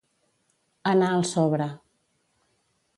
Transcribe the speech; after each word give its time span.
Anar 0.93 1.11
al 1.19 1.27
sobre. 1.35 1.71